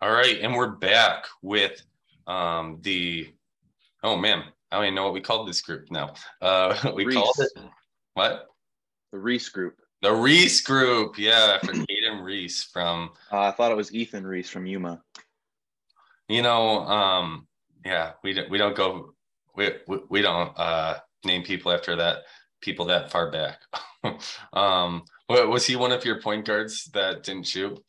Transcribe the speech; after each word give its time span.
All 0.00 0.12
right, 0.12 0.38
and 0.40 0.54
we're 0.54 0.76
back 0.76 1.26
with 1.42 1.82
um, 2.28 2.78
the. 2.82 3.32
Oh 4.04 4.16
man, 4.16 4.44
I 4.70 4.76
don't 4.76 4.84
even 4.84 4.94
know 4.94 5.02
what 5.02 5.12
we 5.12 5.20
called 5.20 5.48
this 5.48 5.60
group 5.60 5.90
now. 5.90 6.14
Uh, 6.40 6.92
we 6.94 7.04
Reese. 7.04 7.16
called 7.16 7.34
it 7.38 7.50
what? 8.14 8.46
The 9.10 9.18
Reese 9.18 9.48
group. 9.48 9.74
The 10.02 10.12
Reese 10.12 10.60
group. 10.60 11.18
Yeah, 11.18 11.58
for 11.58 11.72
Caden 11.72 12.22
Reese 12.22 12.62
from. 12.62 13.10
Uh, 13.32 13.40
I 13.40 13.50
thought 13.50 13.72
it 13.72 13.76
was 13.76 13.92
Ethan 13.92 14.24
Reese 14.24 14.48
from 14.48 14.66
Yuma. 14.66 15.02
You 16.28 16.42
know, 16.42 16.80
um, 16.86 17.48
yeah, 17.84 18.12
we 18.22 18.34
don't 18.34 18.48
we 18.50 18.58
don't 18.58 18.76
go 18.76 19.14
we 19.56 19.72
we, 19.88 19.98
we 20.08 20.22
don't 20.22 20.56
uh, 20.56 20.98
name 21.24 21.42
people 21.42 21.72
after 21.72 21.96
that 21.96 22.18
people 22.60 22.84
that 22.86 23.10
far 23.10 23.32
back. 23.32 23.60
um, 24.52 25.02
was 25.28 25.66
he 25.66 25.74
one 25.74 25.92
of 25.92 26.04
your 26.04 26.20
point 26.20 26.44
guards 26.44 26.84
that 26.94 27.24
didn't 27.24 27.46
shoot? 27.46 27.82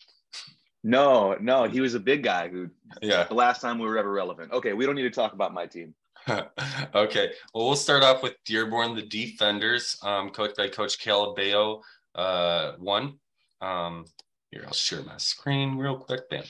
No, 0.84 1.36
no, 1.42 1.66
he 1.66 1.82
was 1.82 1.94
a 1.94 2.00
big 2.00 2.24
guy 2.24 2.48
who 2.48 2.70
Yeah. 3.02 3.26
the 3.26 3.34
last 3.34 3.62
time 3.62 3.80
we 3.80 3.86
were 3.86 3.98
ever 3.98 4.12
relevant. 4.12 4.52
Okay, 4.54 4.74
we 4.74 4.86
don't 4.86 4.96
need 4.96 5.04
to 5.04 5.10
talk 5.10 5.34
about 5.34 5.54
my 5.54 5.66
team. 5.66 5.94
okay. 6.30 7.32
Well, 7.54 7.68
we'll 7.68 7.76
start 7.76 8.04
off 8.04 8.24
with 8.24 8.36
Dearborn, 8.46 8.96
the 8.96 9.02
defenders, 9.02 9.98
um, 10.04 10.30
coached 10.30 10.58
by 10.58 10.68
Coach 10.68 11.00
Calabeo. 11.00 11.82
Uh, 12.16 12.74
one. 12.78 13.20
Um, 13.62 14.06
here, 14.52 14.64
I'll 14.66 14.74
share 14.74 15.04
my 15.04 15.18
screen 15.18 15.78
real 15.78 15.98
quick. 15.98 16.30
Bam. 16.30 16.44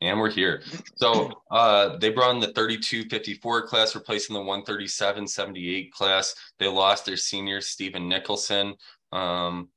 And 0.00 0.18
we're 0.18 0.30
here. 0.30 0.62
So 0.96 1.30
uh, 1.52 1.96
they 1.98 2.10
brought 2.10 2.34
in 2.34 2.40
the 2.40 2.48
3254 2.48 3.66
class, 3.68 3.94
replacing 3.94 4.34
the 4.34 4.40
13778 4.42 5.92
class. 5.92 6.34
They 6.58 6.66
lost 6.66 7.06
their 7.06 7.16
senior, 7.16 7.60
Stephen 7.60 8.08
Nicholson, 8.08 8.74
um, 9.12 9.68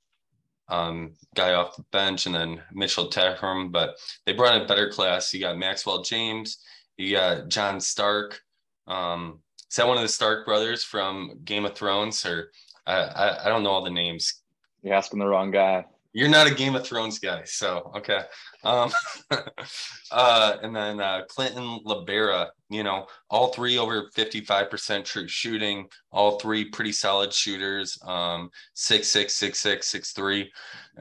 um, 0.69 1.13
guy 1.35 1.53
off 1.53 1.75
the 1.75 1.83
bench, 1.91 2.25
and 2.25 2.35
then 2.35 2.61
Mitchell 2.73 3.09
Tehram. 3.09 3.71
But 3.71 3.95
they 4.25 4.33
brought 4.33 4.55
in 4.55 4.61
a 4.61 4.67
better 4.67 4.89
class. 4.89 5.33
You 5.33 5.39
got 5.39 5.57
Maxwell 5.57 6.01
James, 6.01 6.59
you 6.97 7.15
got 7.15 7.49
John 7.49 7.79
Stark. 7.79 8.39
Um, 8.87 9.39
is 9.69 9.77
that 9.77 9.87
one 9.87 9.97
of 9.97 10.03
the 10.03 10.09
Stark 10.09 10.45
brothers 10.45 10.83
from 10.83 11.39
Game 11.43 11.65
of 11.65 11.75
Thrones? 11.75 12.25
Or 12.25 12.51
I, 12.85 12.95
I, 12.95 13.45
I 13.45 13.49
don't 13.49 13.63
know 13.63 13.71
all 13.71 13.83
the 13.83 13.89
names. 13.89 14.41
You're 14.83 14.93
asking 14.93 15.19
the 15.19 15.27
wrong 15.27 15.51
guy. 15.51 15.85
You're 16.15 16.29
not 16.29 16.47
a 16.47 16.55
Game 16.55 16.75
of 16.77 16.87
Thrones 16.87 17.19
guy, 17.19 17.43
so 17.43 17.91
okay. 17.93 18.21
Um, 18.63 18.89
uh, 20.11 20.55
and 20.61 20.73
then 20.73 21.01
uh, 21.01 21.23
Clinton 21.27 21.81
Libera, 21.83 22.51
you 22.69 22.83
know, 22.83 23.07
all 23.29 23.49
three 23.49 23.77
over 23.77 24.09
55% 24.15 25.03
true 25.03 25.27
shooting, 25.27 25.89
all 26.13 26.39
three 26.39 26.69
pretty 26.69 26.93
solid 26.93 27.33
shooters, 27.33 27.99
um, 28.05 28.49
six, 28.75 29.09
six, 29.09 29.33
six, 29.33 29.59
six, 29.59 29.87
six, 29.87 30.13
three. 30.13 30.49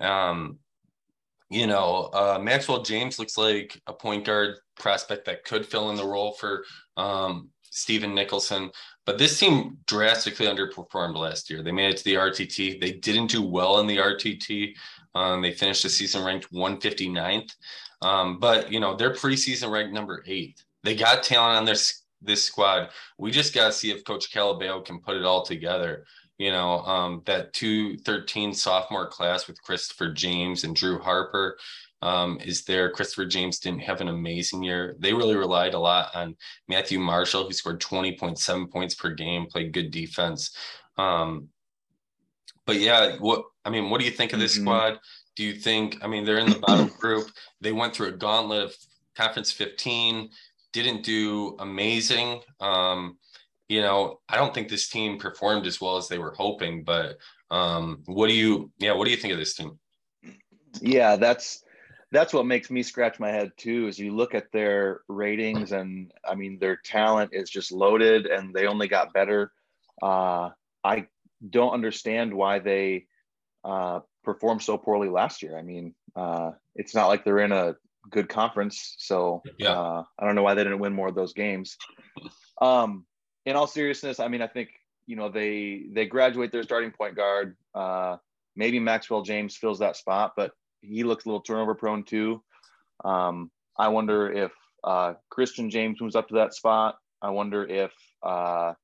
Um, 0.00 0.58
you 1.48 1.68
know, 1.68 2.10
uh, 2.12 2.40
Maxwell 2.42 2.82
James 2.82 3.20
looks 3.20 3.38
like 3.38 3.80
a 3.86 3.92
point 3.92 4.24
guard 4.24 4.56
prospect 4.80 5.26
that 5.26 5.44
could 5.44 5.64
fill 5.64 5.90
in 5.90 5.96
the 5.96 6.04
role 6.04 6.32
for 6.32 6.64
um, 6.96 7.50
Stephen 7.70 8.16
Nicholson. 8.16 8.68
But 9.06 9.18
this 9.18 9.38
team 9.38 9.78
drastically 9.86 10.46
underperformed 10.46 11.16
last 11.16 11.50
year. 11.50 11.62
They 11.62 11.72
made 11.72 11.90
it 11.90 11.98
to 11.98 12.04
the 12.04 12.14
RTT. 12.14 12.80
They 12.80 12.92
didn't 12.92 13.30
do 13.30 13.42
well 13.42 13.78
in 13.78 13.86
the 13.86 13.98
RTT. 13.98 14.74
Um, 15.14 15.42
they 15.42 15.52
finished 15.52 15.82
the 15.82 15.88
season 15.88 16.24
ranked 16.24 16.52
159th. 16.52 17.50
Um, 18.02 18.38
but 18.38 18.70
you 18.70 18.80
know, 18.80 18.94
they're 18.94 19.14
preseason 19.14 19.70
ranked 19.70 19.94
number 19.94 20.22
eight. 20.26 20.62
They 20.82 20.94
got 20.94 21.22
talent 21.22 21.58
on 21.58 21.64
this 21.64 22.02
this 22.20 22.44
squad. 22.44 22.90
We 23.18 23.30
just 23.30 23.54
got 23.54 23.66
to 23.66 23.72
see 23.72 23.90
if 23.90 24.04
Coach 24.04 24.32
Calabeo 24.32 24.84
can 24.84 25.00
put 25.00 25.16
it 25.16 25.24
all 25.24 25.44
together. 25.44 26.04
You 26.38 26.50
know, 26.50 26.80
um, 26.80 27.22
that 27.26 27.52
213 27.52 28.54
sophomore 28.54 29.06
class 29.06 29.46
with 29.46 29.62
Christopher 29.62 30.12
James 30.12 30.64
and 30.64 30.74
Drew 30.74 30.98
Harper 30.98 31.56
um, 32.02 32.38
is 32.44 32.64
there. 32.64 32.90
Christopher 32.90 33.24
James 33.24 33.60
didn't 33.60 33.82
have 33.82 34.00
an 34.00 34.08
amazing 34.08 34.62
year. 34.62 34.96
They 34.98 35.14
really 35.14 35.36
relied 35.36 35.74
a 35.74 35.78
lot 35.78 36.14
on 36.14 36.36
Matthew 36.68 36.98
Marshall, 36.98 37.46
who 37.46 37.52
scored 37.52 37.80
20.7 37.80 38.70
points 38.70 38.94
per 38.94 39.14
game, 39.14 39.46
played 39.46 39.72
good 39.72 39.90
defense. 39.90 40.56
Um, 40.98 41.48
but 42.66 42.76
yeah, 42.76 43.16
what 43.20 43.44
I 43.64 43.70
mean, 43.70 43.90
what 43.90 43.98
do 44.00 44.04
you 44.04 44.12
think 44.12 44.32
of 44.32 44.40
this 44.40 44.56
Mhm. 44.56 44.62
squad? 44.62 45.00
Do 45.36 45.42
you 45.44 45.54
think? 45.54 46.02
I 46.04 46.06
mean, 46.06 46.24
they're 46.24 46.38
in 46.38 46.50
the 46.50 46.58
bottom 46.58 46.88
group. 46.88 47.30
They 47.60 47.72
went 47.72 47.94
through 47.94 48.08
a 48.08 48.12
gauntlet 48.12 48.64
of 48.64 48.76
conference 49.16 49.50
15, 49.50 50.30
didn't 50.72 51.02
do 51.02 51.56
amazing. 51.58 52.42
Um, 52.60 53.18
you 53.68 53.80
know, 53.80 54.20
I 54.28 54.36
don't 54.36 54.52
think 54.52 54.68
this 54.68 54.88
team 54.88 55.18
performed 55.18 55.66
as 55.66 55.80
well 55.80 55.96
as 55.96 56.08
they 56.08 56.18
were 56.18 56.34
hoping. 56.36 56.84
But 56.84 57.16
um, 57.50 58.02
what 58.06 58.28
do 58.28 58.34
you? 58.34 58.72
Yeah, 58.78 58.92
what 58.92 59.06
do 59.06 59.10
you 59.10 59.16
think 59.16 59.32
of 59.32 59.38
this 59.38 59.54
team? 59.54 59.78
Yeah, 60.80 61.16
that's 61.16 61.62
that's 62.12 62.32
what 62.32 62.46
makes 62.46 62.70
me 62.70 62.82
scratch 62.82 63.18
my 63.18 63.30
head 63.30 63.52
too. 63.56 63.88
Is 63.88 63.98
you 63.98 64.14
look 64.14 64.34
at 64.34 64.52
their 64.52 65.00
ratings, 65.08 65.72
and 65.72 66.12
I 66.28 66.34
mean 66.34 66.58
their 66.58 66.76
talent 66.76 67.30
is 67.32 67.50
just 67.50 67.72
loaded, 67.72 68.26
and 68.26 68.54
they 68.54 68.66
only 68.66 68.88
got 68.88 69.12
better. 69.12 69.52
Uh, 70.02 70.50
I 70.84 71.06
don't 71.50 71.72
understand 71.72 72.32
why 72.32 72.58
they 72.58 73.06
uh, 73.64 74.00
performed 74.22 74.62
so 74.62 74.76
poorly 74.78 75.08
last 75.08 75.42
year. 75.42 75.56
I 75.58 75.62
mean, 75.62 75.94
uh, 76.16 76.52
it's 76.74 76.94
not 76.94 77.08
like 77.08 77.24
they're 77.24 77.38
in 77.40 77.52
a 77.52 77.76
good 78.10 78.28
conference, 78.28 78.94
so 78.98 79.42
Yeah. 79.58 79.72
uh, 79.72 80.04
I 80.18 80.26
don't 80.26 80.34
know 80.34 80.42
why 80.42 80.54
they 80.54 80.62
didn't 80.64 80.78
win 80.80 80.92
more 80.92 81.08
of 81.08 81.14
those 81.14 81.32
games. 81.32 81.76
Um, 82.60 83.06
in 83.46 83.56
all 83.56 83.66
seriousness, 83.66 84.20
I 84.20 84.28
mean, 84.28 84.42
I 84.42 84.46
think 84.46 84.70
you 85.06 85.16
know 85.16 85.28
they 85.28 85.84
they 85.92 86.06
graduate 86.06 86.52
their 86.52 86.62
starting 86.62 86.90
point 86.90 87.16
guard. 87.16 87.56
Uh, 87.74 88.16
maybe 88.56 88.78
Maxwell 88.78 89.22
James 89.22 89.56
fills 89.56 89.78
that 89.80 89.96
spot, 89.96 90.32
but 90.36 90.52
he 90.80 91.02
looks 91.04 91.24
a 91.24 91.28
little 91.28 91.40
turnover 91.40 91.74
prone 91.74 92.04
too. 92.04 92.42
Um, 93.04 93.50
I 93.78 93.88
wonder 93.88 94.30
if 94.32 94.52
uh, 94.84 95.14
Christian 95.30 95.70
James 95.70 96.00
moves 96.00 96.14
up 96.14 96.28
to 96.28 96.34
that 96.34 96.54
spot. 96.54 96.96
I 97.20 97.30
wonder 97.30 97.66
if 97.66 97.92
uh, 98.22 98.74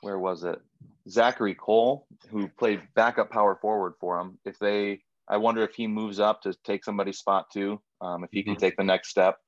where 0.00 0.18
was 0.18 0.44
it? 0.44 0.58
Zachary 1.08 1.54
Cole, 1.54 2.06
who 2.30 2.48
played 2.48 2.82
backup 2.94 3.30
power 3.30 3.56
forward 3.56 3.94
for 4.00 4.20
him, 4.20 4.38
if 4.44 4.58
they, 4.58 5.02
I 5.28 5.36
wonder 5.36 5.62
if 5.62 5.74
he 5.74 5.86
moves 5.86 6.20
up 6.20 6.42
to 6.42 6.54
take 6.64 6.84
somebody's 6.84 7.18
spot 7.18 7.46
too, 7.52 7.80
um, 8.00 8.24
if 8.24 8.30
he 8.32 8.42
can 8.42 8.56
Mhm. 8.56 8.60
take 8.60 8.76
the 8.76 8.84
next 8.84 9.08
step. 9.10 9.38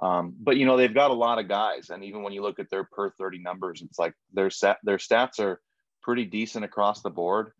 Um, 0.00 0.34
but 0.40 0.56
you 0.56 0.66
know 0.66 0.76
they've 0.76 0.92
got 0.92 1.12
a 1.12 1.14
lot 1.14 1.38
of 1.38 1.46
guys, 1.48 1.90
and 1.90 2.02
even 2.02 2.22
when 2.22 2.32
you 2.32 2.42
look 2.42 2.58
at 2.58 2.68
their 2.68 2.84
per 2.84 3.10
thirty 3.10 3.38
numbers, 3.38 3.80
it's 3.80 3.98
like 3.98 4.14
their 4.32 4.50
set 4.50 4.78
their 4.82 4.96
stats 4.98 5.38
are 5.38 5.60
pretty 6.02 6.24
decent 6.24 6.64
across 6.64 7.00
the 7.00 7.10
board. 7.10 7.52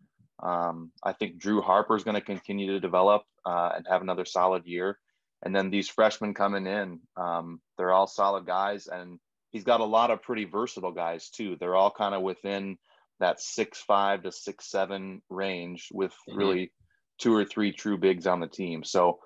Um, 0.43 0.91
I 1.01 1.13
think 1.13 1.37
Drew 1.37 1.61
Harper 1.61 1.95
is 1.95 2.03
going 2.03 2.15
to 2.15 2.21
continue 2.21 2.73
to 2.73 2.79
develop 2.81 3.23
uh, 3.45 3.71
and 3.77 3.87
have 3.87 4.01
another 4.01 4.25
solid 4.25 4.65
year. 4.65 4.99
And 5.43 5.55
then 5.55 5.69
these 5.69 5.87
freshmen 5.87 6.33
coming 6.33 6.67
in, 6.67 6.99
um, 7.15 7.61
they're 7.77 7.93
all 7.93 8.07
solid 8.07 8.45
guys, 8.45 8.87
and 8.87 9.17
he's 9.51 9.63
got 9.63 9.79
a 9.79 9.85
lot 9.85 10.11
of 10.11 10.21
pretty 10.21 10.43
versatile 10.43 10.91
guys 10.91 11.29
too. 11.29 11.55
They're 11.57 11.75
all 11.75 11.91
kind 11.91 12.13
of 12.13 12.21
within 12.21 12.77
that 13.19 13.39
six 13.39 13.81
five 13.81 14.23
to 14.23 14.31
six 14.31 14.69
seven 14.69 15.21
range, 15.29 15.89
with 15.93 16.13
Mhm. 16.29 16.37
really 16.37 16.71
two 17.17 17.33
or 17.33 17.45
three 17.45 17.71
true 17.71 17.97
bigs 17.97 18.27
on 18.27 18.39
the 18.39 18.47
team. 18.47 18.83
So, 18.83 19.19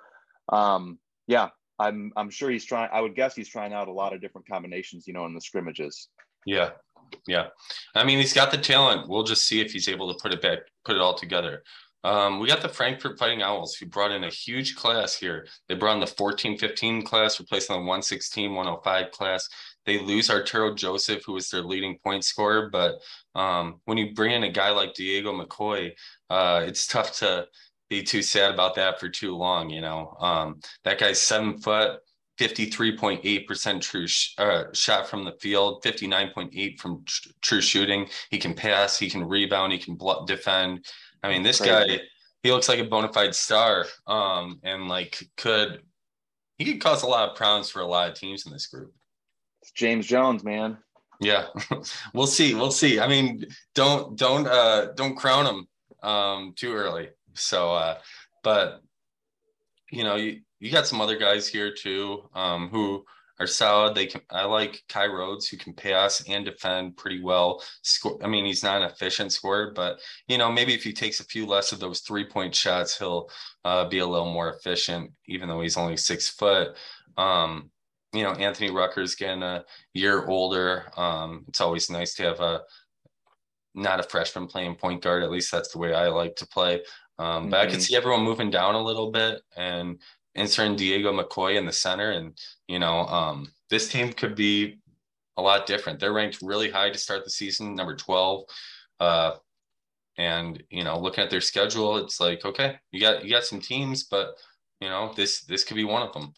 um, 0.50 1.00
yeah, 1.28 1.50
I'm 1.80 2.12
I'm 2.16 2.30
sure 2.30 2.50
he's 2.50 2.66
trying. 2.66 2.90
I 2.92 3.02
would 3.02 3.16
guess 3.16 3.36
he's 3.36 3.50
trying 3.50 3.74
out 3.74 3.88
a 3.88 3.92
lot 3.94 4.14
of 4.14 4.22
different 4.22 4.48
combinations, 4.48 5.08
you 5.08 5.14
know, 5.14 5.26
in 5.26 5.34
the 5.34 5.42
scrimmages. 5.42 6.10
Yeah. 6.46 6.72
Yeah. 7.28 7.48
I 7.96 8.04
mean, 8.04 8.20
he's 8.20 8.34
got 8.34 8.52
the 8.52 8.58
talent. 8.58 9.10
We'll 9.10 9.24
just 9.24 9.46
see 9.48 9.62
if 9.62 9.72
he's 9.72 9.88
able 9.88 10.14
to 10.14 10.20
put 10.22 10.34
it 10.34 10.42
back, 10.42 10.60
put 10.86 10.96
it 10.96 11.02
all 11.02 11.16
together. 11.16 11.64
Um, 12.04 12.40
we 12.40 12.48
got 12.48 12.62
the 12.62 12.70
Frankfurt 12.70 13.18
Fighting 13.20 13.42
Owls 13.42 13.76
who 13.76 13.86
brought 13.86 14.12
in 14.12 14.24
a 14.24 14.30
huge 14.30 14.76
class 14.76 15.16
here. 15.16 15.48
They 15.68 15.76
brought 15.76 15.96
in 15.96 16.00
the 16.00 16.08
14 16.08 16.58
15 16.58 17.04
class, 17.04 17.40
replacing 17.40 17.76
the 17.76 17.80
116 17.82 18.54
105 18.54 19.12
class. 19.12 19.50
They 19.86 20.00
lose 20.00 20.30
Arturo 20.30 20.76
Joseph, 20.76 21.24
who 21.26 21.34
was 21.34 21.50
their 21.50 21.62
leading 21.62 21.98
point 22.04 22.24
scorer. 22.24 22.70
But 22.70 23.00
um, 23.36 23.82
when 23.86 23.98
you 23.98 24.14
bring 24.14 24.32
in 24.32 24.44
a 24.44 24.52
guy 24.52 24.70
like 24.70 24.94
Diego 24.94 25.34
McCoy, 25.34 25.92
uh, 26.30 26.64
it's 26.66 26.86
tough 26.88 27.18
to 27.20 27.48
be 27.90 28.04
too 28.04 28.22
sad 28.22 28.54
about 28.54 28.76
that 28.76 29.00
for 29.00 29.10
too 29.10 29.36
long. 29.36 29.70
You 29.70 29.82
know, 29.82 30.16
um, 30.20 30.60
that 30.84 31.00
guy's 31.00 31.20
seven 31.20 31.58
foot, 31.58 32.00
53.8% 32.40 33.81
true 33.81 34.08
sh- 34.08 34.36
uh, 34.38 34.66
shot 34.74 35.08
from 35.08 35.26
the 35.26 35.34
field, 35.42 35.84
59.8 35.84 36.80
from 36.80 37.04
tr- 37.06 37.30
true 37.42 37.62
shooting. 37.62 38.08
He 38.30 38.38
can 38.38 38.54
pass, 38.54 38.98
he 38.98 39.10
can 39.10 39.24
rebound, 39.24 39.74
he 39.74 39.80
can 39.80 39.96
bl- 39.96 40.25
defend. 40.25 40.86
I 41.24 41.30
mean, 41.30 41.44
this 41.44 41.60
Crazy. 41.60 41.98
guy, 41.98 42.04
he 42.44 42.52
looks 42.52 42.70
like 42.70 42.80
a 42.80 42.86
bona 42.86 43.12
fide 43.12 43.36
star. 43.36 43.86
Um, 44.08 44.60
and 44.64 44.88
like 44.88 45.24
could 45.36 45.82
he 46.58 46.66
could 46.66 46.82
cause 46.82 47.04
a 47.04 47.08
lot 47.08 47.30
of 47.30 47.36
problems 47.36 47.70
for 47.70 47.82
a 47.82 47.88
lot 47.88 48.10
of 48.10 48.16
teams 48.16 48.46
in 48.46 48.52
this 48.52 48.68
group. 48.68 48.94
It's 49.62 49.72
James 49.72 50.06
Jones, 50.08 50.44
man. 50.44 50.78
Yeah, 51.20 51.48
we'll 52.14 52.28
see. 52.28 52.54
We'll 52.54 52.72
see. 52.72 53.00
I 53.00 53.08
mean, 53.08 53.46
don't 53.76 54.18
don't 54.18 54.48
uh 54.48 54.94
don't 54.94 55.16
crown 55.16 55.46
him 55.46 55.68
um 56.02 56.54
too 56.56 56.74
early. 56.74 57.10
So 57.34 57.74
uh 57.74 57.98
but 58.44 58.82
you 59.92 60.04
know, 60.04 60.16
you 60.16 60.42
you 60.60 60.72
got 60.72 60.88
some 60.88 61.02
other 61.02 61.18
guys 61.18 61.48
here 61.48 61.74
too 61.74 62.30
um 62.34 62.70
who 62.70 63.04
are 63.40 63.48
solid. 63.48 63.96
They 63.96 64.06
can. 64.06 64.22
I 64.30 64.46
like 64.46 64.84
Kai 64.90 65.08
Rhodes, 65.08 65.48
who 65.48 65.58
can 65.58 65.74
pass 65.74 66.24
and 66.28 66.46
defend 66.46 66.98
pretty 66.98 67.22
well. 67.22 67.64
Score. 67.82 68.20
I 68.24 68.28
mean, 68.28 68.46
he's 68.46 68.64
not 68.64 68.82
an 68.82 68.90
efficient 68.90 69.32
scorer, 69.32 69.72
but 69.76 70.00
you 70.28 70.38
know, 70.38 70.52
maybe 70.52 70.74
if 70.74 70.84
he 70.84 70.94
takes 70.94 71.20
a 71.20 71.26
few 71.26 71.46
less 71.46 71.72
of 71.72 71.80
those 71.80 72.02
three 72.02 72.26
point 72.26 72.54
shots, 72.54 72.98
he'll 72.98 73.30
uh, 73.66 73.88
be 73.88 74.00
a 74.00 74.08
little 74.08 74.32
more 74.32 74.54
efficient, 74.54 75.12
even 75.28 75.48
though 75.48 75.62
he's 75.62 75.78
only 75.78 75.98
six 75.98 76.30
foot. 76.30 76.76
Um, 77.18 77.72
you 78.14 78.24
know, 78.24 78.32
Anthony 78.32 78.72
Rucker's 78.72 79.16
getting 79.16 79.44
a 79.44 79.64
year 79.94 80.26
older. 80.26 80.92
Um, 80.98 81.46
it's 81.48 81.62
always 81.62 81.90
nice 81.90 82.16
to 82.16 82.24
have 82.24 82.40
a 82.40 82.62
not 83.76 84.00
a 84.00 84.04
freshman 84.04 84.48
playing 84.48 84.76
point 84.76 85.02
guard. 85.02 85.24
At 85.24 85.32
least 85.32 85.52
that's 85.52 85.72
the 85.72 85.78
way 85.80 85.94
I 85.94 86.08
like 86.08 86.36
to 86.38 86.48
play. 86.48 86.82
Um, 87.18 87.44
mm-hmm. 87.44 87.50
But 87.52 87.60
I 87.60 87.66
could 87.66 87.74
mm-hmm. 87.74 87.82
see 87.82 87.96
everyone 87.96 88.24
moving 88.24 88.50
down 88.50 88.76
a 88.76 88.84
little 88.84 89.12
bit 89.12 89.42
and 89.56 90.00
inserting 90.36 90.76
Diego 90.76 91.12
McCoy 91.12 91.58
in 91.58 91.66
the 91.66 91.72
center. 91.72 92.12
And, 92.12 92.38
you 92.68 92.80
know, 92.80 93.06
um, 93.08 93.52
this 93.70 93.90
team 93.90 94.12
could 94.14 94.36
be 94.36 94.80
a 95.38 95.42
lot 95.42 95.68
different. 95.68 96.00
They're 96.00 96.14
ranked 96.14 96.40
really 96.42 96.70
high 96.70 96.90
to 96.90 96.98
start 96.98 97.24
the 97.24 97.30
season, 97.30 97.76
number 97.76 97.96
12. 97.96 98.44
Uh, 99.00 99.32
and, 100.18 100.62
you 100.70 100.84
know, 100.84 101.00
looking 101.00 101.24
at 101.24 101.30
their 101.30 101.42
schedule, 101.42 101.98
it's 101.98 102.20
like, 102.20 102.44
okay, 102.44 102.78
you 102.92 103.00
got, 103.00 103.24
you 103.24 103.30
got 103.30 103.46
some 103.46 103.62
teams, 103.62 104.04
but, 104.04 104.36
you 104.82 104.90
know, 104.90 105.14
this, 105.16 105.42
this 105.42 105.64
could 105.64 105.76
be 105.76 105.86
one 105.86 106.02
of 106.02 106.14
them. 106.14 106.34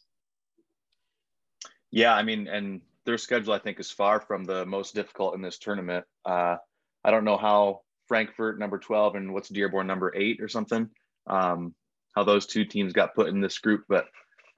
Yeah. 1.92 2.14
I 2.14 2.24
mean, 2.24 2.48
and 2.48 2.82
their 3.06 3.18
schedule, 3.18 3.54
I 3.54 3.60
think, 3.60 3.80
is 3.80 3.92
far 3.92 4.20
from 4.20 4.44
the 4.44 4.66
most 4.66 4.96
difficult 4.96 5.36
in 5.36 5.42
this 5.42 5.58
tournament. 5.58 6.06
Uh, 6.26 6.58
I 7.04 7.12
don't 7.12 7.26
know 7.26 7.38
how 7.38 7.82
Frankfurt 8.08 8.60
number 8.60 8.78
12 8.78 9.16
and 9.16 9.34
what's 9.34 9.50
Dearborn 9.50 9.88
number 9.88 10.14
eight 10.16 10.42
or 10.42 10.48
something. 10.48 10.90
Um, 11.28 11.74
how 12.16 12.24
those 12.24 12.46
two 12.46 12.66
teams 12.66 12.94
got 12.94 13.16
put 13.16 13.30
in 13.30 13.42
this 13.42 13.58
group, 13.60 13.86
but 13.88 14.08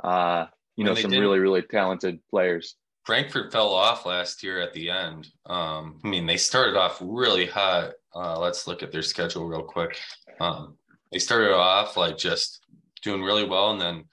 uh, 0.03 0.47
you 0.75 0.83
know, 0.83 0.95
some 0.95 1.11
really, 1.11 1.39
really 1.39 1.61
talented 1.61 2.19
players. 2.29 2.75
Frankfurt 3.05 3.51
fell 3.51 3.69
off 3.69 4.05
last 4.05 4.43
year 4.43 4.61
at 4.61 4.73
the 4.73 4.89
end. 4.89 5.27
Um, 5.45 5.99
I 6.03 6.07
mean, 6.07 6.25
they 6.25 6.37
started 6.37 6.77
off 6.77 6.97
really 7.01 7.45
hot. 7.45 7.91
Uh, 8.15 8.39
let's 8.39 8.65
look 8.65 8.81
at 8.81 8.91
their 8.91 9.01
schedule 9.01 9.45
real 9.45 9.63
quick. 9.63 9.99
Um, 10.39 10.77
they 11.11 11.19
started 11.19 11.53
off 11.53 11.97
like 11.97 12.17
just 12.17 12.61
doing 13.03 13.21
really 13.21 13.45
well, 13.45 13.71
and 13.71 13.81
then 13.81 14.05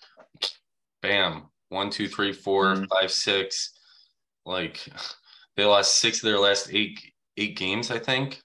bam, 1.03 1.45
one, 1.71 1.89
two, 1.89 2.09
three, 2.09 2.33
four, 2.33 2.75
mm-hmm. 2.75 2.85
five, 2.85 3.11
six. 3.11 3.73
Like 4.45 4.87
they 5.57 5.65
lost 5.65 5.99
six 5.99 6.19
of 6.19 6.29
their 6.29 6.39
last 6.39 6.69
eight 6.73 7.01
eight 7.37 7.57
games, 7.57 7.91
I 7.91 7.99
think. 7.99 8.41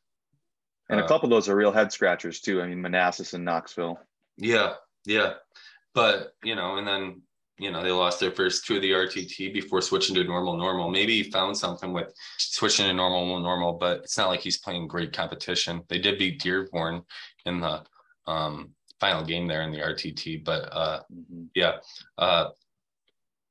And 0.89 1.00
a 1.00 1.04
uh, 1.04 1.07
couple 1.07 1.25
of 1.25 1.31
those 1.31 1.50
are 1.50 1.56
real 1.56 1.72
head 1.72 1.92
scratchers 1.92 2.39
too. 2.39 2.62
I 2.62 2.68
mean, 2.68 2.81
Manassas 2.81 3.33
and 3.33 3.44
Knoxville. 3.44 4.00
Yeah, 4.38 4.74
yeah, 5.06 5.33
but 5.94 6.33
you 6.44 6.56
know, 6.56 6.77
and 6.77 6.88
then 6.88 7.22
you 7.57 7.72
know 7.72 7.83
they 7.83 7.92
lost 7.92 8.19
their 8.19 8.31
first 8.31 8.66
two 8.66 8.75
of 8.75 8.81
the 8.81 8.92
RTT 8.92 9.54
before 9.54 9.81
switching 9.81 10.16
to 10.16 10.24
normal 10.24 10.57
normal. 10.57 10.89
Maybe 10.89 11.21
he 11.21 11.31
found 11.31 11.57
something 11.57 11.92
with 11.94 12.13
switching 12.38 12.86
to 12.86 12.94
normal 12.94 13.39
normal, 13.39 13.74
but 13.74 14.00
it's 14.00 14.18
not 14.18 14.30
like 14.30 14.42
he's 14.42 14.60
playing 14.60 14.88
great 14.88 15.13
competition. 15.13 15.81
They 15.89 16.00
did 16.00 16.19
beat 16.19 16.39
Dearborn 16.39 17.01
in 17.45 17.62
the 17.62 17.83
um, 18.28 18.71
final 19.00 19.24
game 19.24 19.48
there 19.48 19.63
in 19.63 19.71
the 19.71 19.80
RTT, 19.80 20.44
but 20.44 20.69
uh, 20.71 21.01
mm-hmm. 21.12 21.45
yeah. 21.56 21.78
Uh, 22.18 22.50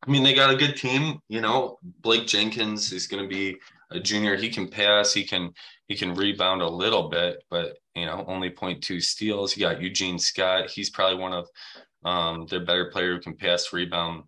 I 0.06 0.10
mean, 0.10 0.22
they 0.22 0.34
got 0.34 0.52
a 0.52 0.56
good 0.56 0.76
team. 0.76 1.18
You 1.28 1.40
know, 1.40 1.78
Blake 2.00 2.26
Jenkins 2.26 2.92
is 2.92 3.06
going 3.06 3.22
to 3.22 3.28
be 3.28 3.56
a 3.90 3.98
junior. 3.98 4.36
He 4.36 4.50
can 4.50 4.68
pass. 4.68 5.12
He 5.12 5.24
can 5.24 5.52
he 5.88 5.96
can 5.96 6.14
rebound 6.14 6.62
a 6.62 6.68
little 6.68 7.08
bit, 7.08 7.42
but 7.50 7.78
you 7.94 8.06
know 8.06 8.24
only 8.28 8.50
0.2 8.50 9.02
steals. 9.02 9.56
You 9.56 9.66
got 9.66 9.80
Eugene 9.80 10.18
Scott. 10.18 10.70
He's 10.70 10.90
probably 10.90 11.18
one 11.18 11.32
of 11.32 11.48
um, 12.04 12.46
their 12.46 12.64
better 12.64 12.86
player 12.86 13.14
who 13.14 13.20
can 13.20 13.34
pass, 13.34 13.72
rebound, 13.72 14.24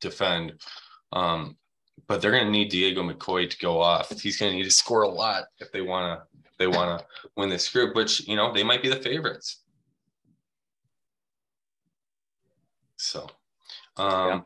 defend. 0.00 0.54
Um, 1.12 1.56
but 2.06 2.20
they're 2.20 2.32
going 2.32 2.44
to 2.44 2.50
need 2.50 2.70
Diego 2.70 3.02
McCoy 3.02 3.48
to 3.48 3.58
go 3.58 3.80
off. 3.80 4.10
He's 4.20 4.36
going 4.36 4.52
to 4.52 4.58
need 4.58 4.64
to 4.64 4.70
score 4.70 5.02
a 5.02 5.08
lot 5.08 5.44
if 5.58 5.72
they 5.72 5.80
want 5.80 6.20
to 6.20 6.26
they 6.58 6.66
want 6.68 7.00
to 7.00 7.06
win 7.36 7.48
this 7.48 7.68
group, 7.70 7.96
which 7.96 8.26
you 8.28 8.36
know 8.36 8.52
they 8.52 8.62
might 8.62 8.82
be 8.82 8.88
the 8.88 8.96
favorites. 8.96 9.62
So, 12.96 13.28
um, 13.96 14.28
yeah. 14.28 14.40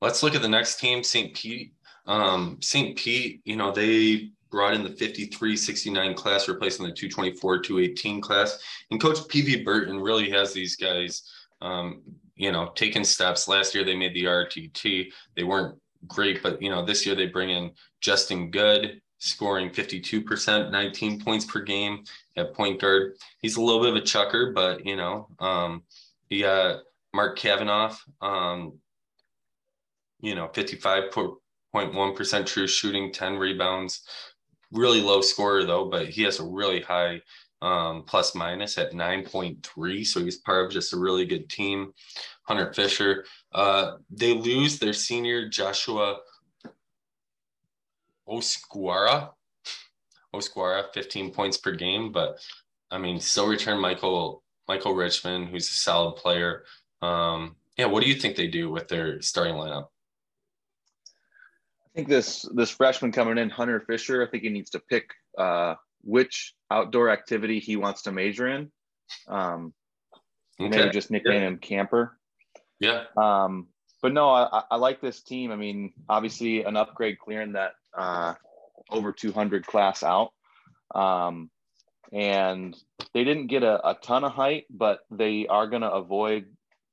let's 0.00 0.22
look 0.22 0.34
at 0.34 0.42
the 0.42 0.48
next 0.48 0.78
team, 0.78 1.02
St. 1.02 1.34
Pete. 1.34 1.72
Um, 2.06 2.58
St. 2.60 2.96
Pete, 2.96 3.40
you 3.44 3.56
know, 3.56 3.70
they 3.70 4.30
brought 4.50 4.74
in 4.74 4.82
the 4.82 4.90
53 4.90 5.56
69 5.56 6.14
class, 6.14 6.48
replacing 6.48 6.86
the 6.86 6.92
224 6.92 7.60
218 7.60 8.20
class. 8.20 8.62
And 8.90 9.00
Coach 9.00 9.18
PV 9.28 9.64
Burton 9.64 9.98
really 10.00 10.30
has 10.30 10.52
these 10.52 10.76
guys, 10.76 11.22
um, 11.60 12.02
you 12.36 12.52
know, 12.52 12.70
taking 12.74 13.04
steps. 13.04 13.48
Last 13.48 13.74
year 13.74 13.84
they 13.84 13.96
made 13.96 14.14
the 14.14 14.24
RTT. 14.24 15.12
They 15.36 15.42
weren't 15.42 15.78
great, 16.06 16.42
but, 16.42 16.60
you 16.60 16.70
know, 16.70 16.84
this 16.84 17.06
year 17.06 17.14
they 17.14 17.26
bring 17.26 17.50
in 17.50 17.72
Justin 18.00 18.50
Good, 18.50 19.00
scoring 19.18 19.70
52%, 19.70 20.70
19 20.70 21.20
points 21.20 21.44
per 21.44 21.60
game 21.60 22.04
at 22.36 22.54
point 22.54 22.80
guard. 22.80 23.14
He's 23.40 23.56
a 23.56 23.62
little 23.62 23.80
bit 23.80 23.90
of 23.90 23.96
a 23.96 24.04
chucker, 24.04 24.52
but, 24.52 24.84
you 24.84 24.96
know, 24.96 25.28
um, 25.38 25.82
he 26.28 26.40
got 26.40 26.80
Mark 27.14 27.38
Kavanaugh, 27.38 27.94
um, 28.20 28.78
you 30.22 30.34
know, 30.34 30.48
55.1% 30.48 32.46
true 32.46 32.66
shooting, 32.66 33.12
10 33.12 33.36
rebounds. 33.36 34.02
Really 34.72 35.02
low 35.02 35.20
scorer 35.20 35.64
though, 35.64 35.84
but 35.84 36.08
he 36.08 36.22
has 36.22 36.40
a 36.40 36.44
really 36.44 36.80
high 36.80 37.20
um, 37.60 38.04
plus 38.04 38.34
minus 38.34 38.78
at 38.78 38.92
9.3. 38.92 40.06
So 40.06 40.24
he's 40.24 40.38
part 40.38 40.64
of 40.64 40.72
just 40.72 40.94
a 40.94 40.98
really 40.98 41.26
good 41.26 41.50
team. 41.50 41.92
Hunter 42.44 42.72
Fisher. 42.72 43.24
Uh, 43.52 43.98
they 44.10 44.34
lose 44.34 44.78
their 44.78 44.92
senior 44.92 45.48
Joshua 45.48 46.18
Osquara. 48.28 49.30
Osquara, 50.34 50.84
15 50.94 51.32
points 51.32 51.58
per 51.58 51.72
game, 51.72 52.10
but 52.10 52.38
I 52.90 52.98
mean, 52.98 53.20
still 53.20 53.46
return 53.46 53.78
Michael 53.78 54.42
Michael 54.66 54.94
Richmond, 54.94 55.48
who's 55.48 55.68
a 55.68 55.72
solid 55.72 56.16
player. 56.16 56.64
Um, 57.02 57.56
yeah, 57.76 57.86
what 57.86 58.02
do 58.02 58.08
you 58.08 58.14
think 58.14 58.36
they 58.36 58.46
do 58.46 58.70
with 58.70 58.88
their 58.88 59.20
starting 59.20 59.54
lineup? 59.54 59.88
I 61.92 61.98
think 61.98 62.08
this 62.08 62.42
this 62.54 62.70
freshman 62.70 63.12
coming 63.12 63.38
in, 63.38 63.50
Hunter 63.50 63.80
Fisher. 63.80 64.26
I 64.26 64.30
think 64.30 64.44
he 64.44 64.48
needs 64.48 64.70
to 64.70 64.80
pick 64.80 65.10
uh, 65.36 65.74
which 66.02 66.54
outdoor 66.70 67.10
activity 67.10 67.60
he 67.60 67.76
wants 67.76 68.02
to 68.02 68.12
major 68.12 68.48
in. 68.48 68.72
Um, 69.28 69.74
okay. 70.60 70.70
Maybe 70.70 70.90
just 70.90 71.10
nickname 71.10 71.42
yeah. 71.42 71.48
him 71.48 71.58
Camper. 71.58 72.18
Yeah. 72.80 73.04
Um, 73.16 73.68
but 74.00 74.12
no, 74.12 74.30
I, 74.30 74.62
I 74.70 74.76
like 74.76 75.00
this 75.00 75.22
team. 75.22 75.52
I 75.52 75.56
mean, 75.56 75.92
obviously 76.08 76.64
an 76.64 76.76
upgrade 76.76 77.18
clearing 77.18 77.52
that 77.52 77.72
uh, 77.96 78.34
over 78.90 79.12
200 79.12 79.66
class 79.66 80.02
out. 80.02 80.30
Um, 80.94 81.50
and 82.12 82.76
they 83.14 83.24
didn't 83.24 83.46
get 83.46 83.62
a, 83.62 83.90
a 83.90 83.94
ton 83.94 84.24
of 84.24 84.32
height, 84.32 84.64
but 84.68 85.00
they 85.10 85.46
are 85.46 85.66
going 85.66 85.82
to 85.82 85.90
avoid 85.90 86.46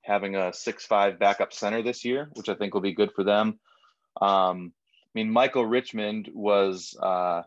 having 0.03 0.35
a 0.35 0.53
six 0.53 0.85
five 0.85 1.19
backup 1.19 1.51
center 1.51 1.81
this 1.81 2.05
year, 2.05 2.29
which 2.35 2.49
I 2.49 2.56
think 2.56 2.73
will 2.73 2.81
be 2.81 2.94
good 2.94 3.11
for 3.15 3.23
them. 3.23 3.59
Um, 4.21 4.71
mean, 5.16 5.31
Michael 5.31 5.66
Richmond 5.66 6.30
was 6.33 6.95
uh, 7.01 7.44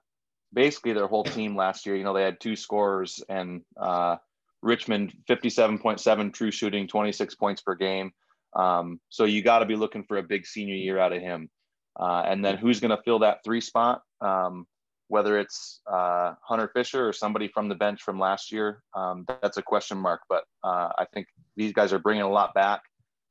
basically 0.52 0.92
their 0.92 1.06
whole 1.06 1.24
team 1.24 1.56
last 1.56 1.86
year. 1.86 1.96
You 1.96 2.04
know, 2.04 2.14
they 2.14 2.22
had 2.22 2.40
two 2.40 2.56
scorers 2.56 3.22
and 3.28 3.62
uh, 3.76 4.16
Richmond 4.62 5.12
57.7 5.28 6.32
true 6.32 6.50
shooting, 6.50 6.88
26 6.88 7.34
points 7.34 7.62
per 7.62 7.74
game. 7.74 8.12
Um, 8.54 9.00
so 9.08 9.24
you 9.24 9.42
got 9.42 9.60
to 9.60 9.66
be 9.66 9.76
looking 9.76 10.04
for 10.04 10.18
a 10.18 10.22
big 10.22 10.46
senior 10.46 10.74
year 10.74 10.98
out 10.98 11.12
of 11.12 11.22
him. 11.22 11.48
Uh, 11.98 12.22
and 12.26 12.44
then 12.44 12.56
who's 12.56 12.80
going 12.80 12.96
to 12.96 13.02
fill 13.02 13.20
that 13.20 13.38
three 13.44 13.60
spot? 13.60 14.02
Um, 14.20 14.66
whether 15.08 15.38
it's 15.38 15.82
uh, 15.90 16.32
Hunter 16.42 16.70
Fisher 16.72 17.06
or 17.06 17.12
somebody 17.12 17.48
from 17.48 17.68
the 17.68 17.74
bench 17.74 18.02
from 18.02 18.18
last 18.18 18.50
year, 18.50 18.82
um, 18.94 19.26
that's 19.42 19.58
a 19.58 19.62
question 19.62 19.98
mark. 19.98 20.20
But 20.28 20.44
uh, 20.64 20.88
I 20.98 21.06
think 21.12 21.26
these 21.54 21.72
guys 21.72 21.92
are 21.92 21.98
bringing 21.98 22.22
a 22.22 22.30
lot 22.30 22.54
back, 22.54 22.80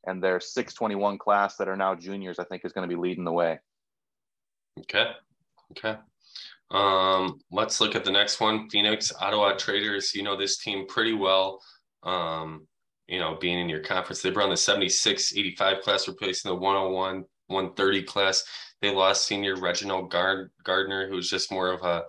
and 0.05 0.23
their 0.23 0.39
621 0.39 1.17
class 1.17 1.55
that 1.57 1.67
are 1.67 1.75
now 1.75 1.95
juniors, 1.95 2.37
I 2.37 2.43
think, 2.43 2.65
is 2.65 2.71
going 2.71 2.87
to 2.87 2.95
be 2.95 3.01
leading 3.01 3.23
the 3.23 3.31
way. 3.31 3.59
Okay. 4.79 5.11
Okay. 5.71 5.97
Um, 6.71 7.39
let's 7.51 7.81
look 7.81 7.95
at 7.95 8.05
the 8.05 8.11
next 8.11 8.39
one. 8.39 8.69
Phoenix 8.69 9.11
Ottawa 9.19 9.53
Traders. 9.53 10.13
You 10.15 10.23
know 10.23 10.37
this 10.37 10.57
team 10.57 10.87
pretty 10.87 11.13
well. 11.13 11.61
Um, 12.03 12.67
you 13.07 13.19
know, 13.19 13.37
being 13.39 13.59
in 13.59 13.69
your 13.69 13.81
conference, 13.81 14.21
they 14.21 14.31
were 14.31 14.41
on 14.41 14.49
the 14.49 14.57
76 14.57 15.35
85 15.35 15.81
class, 15.81 16.07
replacing 16.07 16.49
the 16.49 16.55
101 16.55 17.25
130 17.47 18.03
class. 18.03 18.43
They 18.81 18.93
lost 18.93 19.25
senior 19.25 19.57
Reginald 19.57 20.09
Gard- 20.09 20.51
Gardner, 20.63 21.09
who's 21.09 21.29
just 21.29 21.51
more 21.51 21.71
of 21.71 21.83
a 21.83 22.03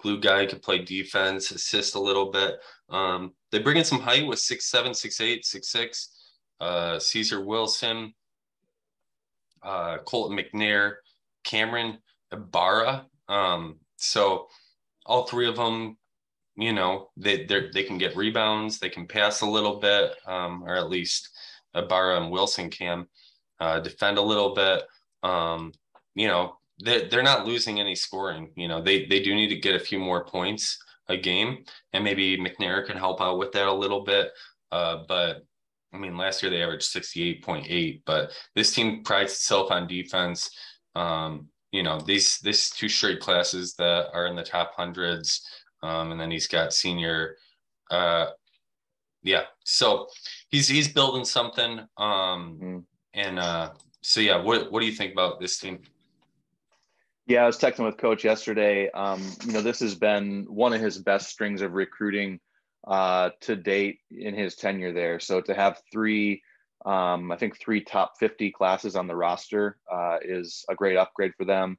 glue 0.00 0.20
guy, 0.20 0.46
could 0.46 0.62
play 0.62 0.78
defense, 0.78 1.50
assist 1.50 1.96
a 1.96 2.00
little 2.00 2.30
bit. 2.30 2.54
Um, 2.88 3.32
they 3.50 3.58
bring 3.58 3.76
in 3.76 3.84
some 3.84 4.00
height 4.00 4.26
with 4.26 4.38
six 4.38 4.70
seven, 4.70 4.94
six 4.94 5.20
eight, 5.20 5.44
six 5.44 5.70
six. 5.70 6.10
Uh, 6.60 7.00
Caesar 7.00 7.44
Wilson, 7.44 8.14
uh, 9.62 9.98
Colton 10.06 10.38
McNair, 10.38 10.94
Cameron 11.44 11.98
Ibarra. 12.32 13.06
Um, 13.28 13.76
so 13.96 14.48
all 15.06 15.24
three 15.26 15.48
of 15.48 15.56
them, 15.56 15.96
you 16.56 16.72
know, 16.72 17.10
they 17.16 17.46
they 17.46 17.84
can 17.84 17.98
get 17.98 18.16
rebounds, 18.16 18.78
they 18.78 18.88
can 18.90 19.06
pass 19.06 19.40
a 19.42 19.46
little 19.46 19.78
bit, 19.80 20.14
um, 20.26 20.62
or 20.64 20.76
at 20.76 20.90
least 20.90 21.30
Ibarra 21.74 22.20
and 22.20 22.30
Wilson 22.30 22.70
can 22.70 23.06
uh, 23.60 23.80
defend 23.80 24.18
a 24.18 24.22
little 24.22 24.54
bit. 24.54 24.84
um, 25.22 25.72
you 26.14 26.28
know, 26.28 26.56
they 26.84 27.08
they're 27.08 27.22
not 27.22 27.46
losing 27.46 27.80
any 27.80 27.94
scoring. 27.94 28.52
You 28.56 28.68
know, 28.68 28.80
they 28.82 29.06
they 29.06 29.20
do 29.20 29.34
need 29.34 29.48
to 29.48 29.56
get 29.56 29.74
a 29.74 29.78
few 29.84 29.98
more 29.98 30.24
points 30.24 30.78
a 31.08 31.16
game, 31.16 31.64
and 31.92 32.04
maybe 32.04 32.38
McNair 32.38 32.86
can 32.86 32.96
help 32.96 33.20
out 33.20 33.38
with 33.38 33.52
that 33.52 33.68
a 33.68 33.72
little 33.72 34.02
bit. 34.04 34.30
Uh, 34.72 35.04
but 35.08 35.44
I 35.92 35.98
mean, 35.98 36.16
last 36.16 36.42
year 36.42 36.50
they 36.50 36.62
averaged 36.62 36.92
68.8, 36.92 38.02
but 38.06 38.32
this 38.54 38.74
team 38.74 39.02
prides 39.04 39.32
itself 39.32 39.70
on 39.70 39.86
defense. 39.86 40.50
Um, 40.94 41.48
you 41.72 41.82
know, 41.82 42.00
these 42.00 42.38
this 42.38 42.70
two 42.70 42.88
straight 42.88 43.20
classes 43.20 43.74
that 43.74 44.10
are 44.12 44.26
in 44.26 44.36
the 44.36 44.42
top 44.42 44.72
hundreds. 44.76 45.46
Um, 45.82 46.12
and 46.12 46.20
then 46.20 46.30
he's 46.30 46.46
got 46.46 46.72
senior 46.72 47.36
uh 47.90 48.26
yeah, 49.22 49.44
so 49.64 50.08
he's 50.48 50.68
he's 50.68 50.88
building 50.88 51.24
something. 51.24 51.80
Um 51.96 52.58
mm-hmm. 52.60 52.78
and 53.14 53.38
uh 53.38 53.70
so 54.02 54.20
yeah, 54.20 54.36
what 54.36 54.70
what 54.70 54.80
do 54.80 54.86
you 54.86 54.92
think 54.92 55.12
about 55.12 55.40
this 55.40 55.58
team? 55.58 55.80
Yeah, 57.26 57.44
I 57.44 57.46
was 57.46 57.58
texting 57.58 57.86
with 57.86 57.96
coach 57.96 58.22
yesterday. 58.22 58.90
Um, 58.90 59.22
you 59.46 59.52
know, 59.52 59.62
this 59.62 59.80
has 59.80 59.94
been 59.94 60.44
one 60.48 60.74
of 60.74 60.80
his 60.82 60.98
best 60.98 61.30
strings 61.30 61.62
of 61.62 61.72
recruiting 61.72 62.38
uh, 62.86 63.30
to 63.40 63.56
date 63.56 64.00
in 64.10 64.34
his 64.34 64.56
tenure 64.56 64.92
there. 64.92 65.18
So 65.20 65.40
to 65.40 65.54
have 65.54 65.80
three, 65.90 66.42
um, 66.84 67.32
I 67.32 67.36
think 67.36 67.58
three 67.58 67.82
top 67.82 68.18
50 68.18 68.50
classes 68.50 68.96
on 68.96 69.06
the 69.06 69.16
roster 69.16 69.78
uh, 69.90 70.18
is 70.22 70.64
a 70.68 70.74
great 70.74 70.96
upgrade 70.96 71.32
for 71.36 71.44
them. 71.44 71.78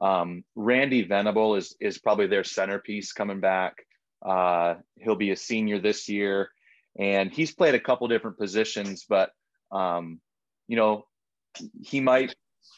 Um, 0.00 0.44
Randy 0.54 1.02
Venable 1.02 1.56
is 1.56 1.74
is 1.80 1.98
probably 1.98 2.26
their 2.26 2.44
centerpiece 2.44 3.12
coming 3.12 3.40
back. 3.40 3.76
Uh, 4.24 4.74
he'll 4.96 5.16
be 5.16 5.30
a 5.30 5.36
senior 5.36 5.78
this 5.78 6.08
year, 6.08 6.50
and 6.98 7.30
he's 7.30 7.54
played 7.54 7.74
a 7.74 7.80
couple 7.80 8.08
different 8.08 8.38
positions, 8.38 9.04
but 9.08 9.30
um, 9.70 10.20
you 10.68 10.76
know, 10.76 11.06
he 11.82 12.00
might 12.00 12.34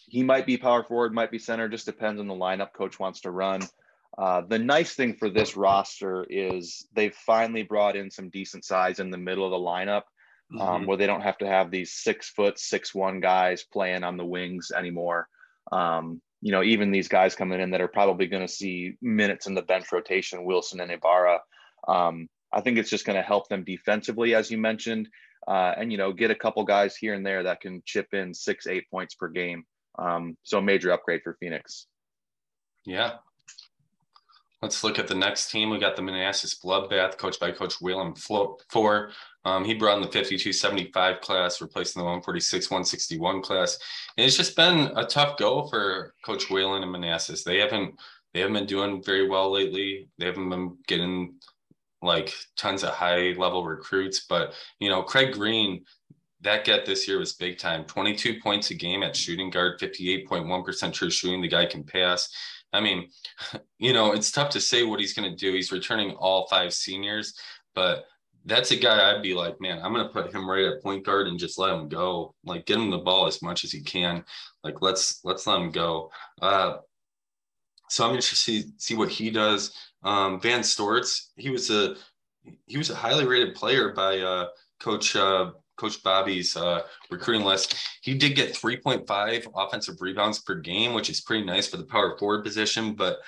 he 0.06 0.22
might 0.22 0.46
be 0.46 0.56
power 0.56 0.84
forward, 0.84 1.14
might 1.14 1.30
be 1.30 1.38
center, 1.38 1.68
just 1.68 1.86
depends 1.86 2.20
on 2.20 2.28
the 2.28 2.34
lineup 2.34 2.72
coach 2.72 2.98
wants 2.98 3.20
to 3.20 3.30
run. 3.30 3.60
Uh, 4.16 4.42
the 4.42 4.58
nice 4.58 4.94
thing 4.94 5.14
for 5.14 5.30
this 5.30 5.56
roster 5.56 6.26
is 6.28 6.86
they've 6.92 7.14
finally 7.14 7.62
brought 7.62 7.96
in 7.96 8.10
some 8.10 8.30
decent 8.30 8.64
size 8.64 9.00
in 9.00 9.10
the 9.10 9.18
middle 9.18 9.44
of 9.44 9.50
the 9.50 9.56
lineup 9.56 10.02
um, 10.52 10.58
mm-hmm. 10.58 10.86
where 10.86 10.96
they 10.96 11.06
don't 11.06 11.20
have 11.22 11.38
to 11.38 11.46
have 11.46 11.70
these 11.70 11.92
six 11.92 12.30
foot, 12.30 12.58
six 12.58 12.94
one 12.94 13.20
guys 13.20 13.64
playing 13.64 14.04
on 14.04 14.16
the 14.16 14.24
wings 14.24 14.70
anymore. 14.76 15.28
Um, 15.70 16.20
you 16.40 16.52
know, 16.52 16.62
even 16.62 16.90
these 16.90 17.08
guys 17.08 17.34
coming 17.34 17.60
in 17.60 17.70
that 17.70 17.80
are 17.80 17.88
probably 17.88 18.26
going 18.26 18.46
to 18.46 18.52
see 18.52 18.96
minutes 19.02 19.46
in 19.46 19.54
the 19.54 19.62
bench 19.62 19.86
rotation, 19.92 20.44
Wilson 20.44 20.80
and 20.80 20.90
Ibarra. 20.90 21.40
Um, 21.86 22.28
I 22.52 22.60
think 22.60 22.78
it's 22.78 22.90
just 22.90 23.04
going 23.04 23.16
to 23.16 23.22
help 23.22 23.48
them 23.48 23.64
defensively, 23.64 24.34
as 24.34 24.50
you 24.50 24.56
mentioned, 24.56 25.08
uh, 25.46 25.74
and 25.76 25.90
you 25.90 25.98
know, 25.98 26.12
get 26.12 26.30
a 26.30 26.36
couple 26.36 26.64
guys 26.64 26.96
here 26.96 27.14
and 27.14 27.26
there 27.26 27.42
that 27.42 27.60
can 27.60 27.82
chip 27.84 28.08
in 28.12 28.32
six, 28.32 28.66
eight 28.66 28.88
points 28.90 29.14
per 29.14 29.28
game. 29.28 29.64
Um, 29.98 30.36
so 30.44 30.58
a 30.58 30.62
major 30.62 30.92
upgrade 30.92 31.22
for 31.24 31.36
Phoenix. 31.40 31.86
Yeah. 32.86 33.16
Let's 34.60 34.82
look 34.82 34.98
at 34.98 35.06
the 35.06 35.14
next 35.14 35.50
team. 35.50 35.70
We 35.70 35.78
got 35.78 35.94
the 35.94 36.02
Manassas 36.02 36.58
Bloodbath, 36.58 37.16
coached 37.16 37.38
by 37.38 37.52
Coach 37.52 37.80
Whalen 37.80 38.14
Four. 38.16 39.10
Um, 39.44 39.64
he 39.64 39.74
brought 39.74 39.96
in 39.96 40.02
the 40.02 40.08
52-75 40.08 41.20
class, 41.20 41.60
replacing 41.60 42.02
the 42.02 42.08
146-161 42.08 43.42
class. 43.42 43.78
And 44.16 44.26
it's 44.26 44.36
just 44.36 44.56
been 44.56 44.90
a 44.96 45.04
tough 45.04 45.38
go 45.38 45.66
for 45.68 46.12
Coach 46.24 46.50
Whalen 46.50 46.82
and 46.82 46.90
Manassas. 46.90 47.44
They 47.44 47.58
haven't 47.58 47.94
they 48.34 48.40
haven't 48.40 48.54
been 48.54 48.66
doing 48.66 49.02
very 49.02 49.28
well 49.28 49.50
lately. 49.50 50.08
They 50.18 50.26
haven't 50.26 50.50
been 50.50 50.76
getting 50.86 51.36
like 52.02 52.34
tons 52.56 52.82
of 52.82 52.90
high 52.90 53.34
level 53.38 53.64
recruits. 53.64 54.26
But 54.28 54.54
you 54.80 54.88
know, 54.88 55.02
Craig 55.02 55.34
Green, 55.34 55.84
that 56.40 56.64
get 56.64 56.84
this 56.84 57.08
year 57.08 57.18
was 57.18 57.32
big 57.32 57.58
time 57.58 57.84
22 57.84 58.40
points 58.40 58.70
a 58.70 58.74
game 58.74 59.02
at 59.02 59.16
shooting 59.16 59.50
guard 59.50 59.80
58.1% 59.80 60.92
true 60.92 61.10
shooting 61.10 61.42
the 61.42 61.48
guy 61.48 61.66
can 61.66 61.82
pass 61.82 62.28
i 62.72 62.80
mean 62.80 63.08
you 63.78 63.92
know 63.92 64.12
it's 64.12 64.30
tough 64.30 64.50
to 64.50 64.60
say 64.60 64.84
what 64.84 65.00
he's 65.00 65.14
going 65.14 65.30
to 65.30 65.36
do. 65.36 65.54
He's 65.54 65.72
returning 65.72 66.12
all 66.12 66.46
five 66.48 66.72
seniors 66.72 67.34
but 67.74 68.04
that's 68.44 68.70
a 68.70 68.76
guy 68.76 69.10
i'd 69.10 69.22
be 69.22 69.34
like 69.34 69.60
man 69.60 69.80
i'm 69.82 69.92
going 69.92 70.06
to 70.06 70.12
put 70.12 70.32
him 70.32 70.48
right 70.48 70.64
at 70.64 70.82
point 70.82 71.04
guard 71.04 71.26
and 71.26 71.38
just 71.38 71.58
let 71.58 71.74
him 71.74 71.88
go. 71.88 72.34
Like 72.44 72.66
get 72.66 72.78
him 72.78 72.90
the 72.90 72.98
ball 72.98 73.26
as 73.26 73.42
much 73.42 73.64
as 73.64 73.72
he 73.72 73.80
can. 73.80 74.24
Like 74.64 74.80
let's 74.80 75.20
let's 75.24 75.46
let 75.46 75.60
him 75.60 75.70
go. 75.70 76.10
Uh 76.40 76.78
so 77.90 78.04
i'm 78.04 78.10
interested 78.10 78.36
to 78.36 78.40
see, 78.40 78.72
see 78.76 78.94
what 78.94 79.10
he 79.10 79.30
does. 79.30 79.74
Um 80.02 80.40
van 80.40 80.60
storts 80.60 81.28
he 81.36 81.50
was 81.50 81.70
a 81.70 81.96
he 82.66 82.78
was 82.78 82.90
a 82.90 82.94
highly 82.94 83.26
rated 83.26 83.54
player 83.54 83.92
by 83.92 84.18
uh 84.18 84.48
coach 84.80 85.16
uh 85.16 85.50
Coach 85.78 86.02
Bobby's 86.02 86.56
uh, 86.56 86.82
recruiting 87.10 87.46
list, 87.46 87.76
he 88.02 88.14
did 88.14 88.34
get 88.34 88.52
3.5 88.52 89.46
offensive 89.54 89.96
rebounds 90.00 90.40
per 90.40 90.56
game, 90.56 90.92
which 90.92 91.08
is 91.08 91.20
pretty 91.20 91.44
nice 91.44 91.68
for 91.68 91.76
the 91.76 91.84
power 91.84 92.16
forward 92.18 92.44
position. 92.44 92.94
But 92.94 93.18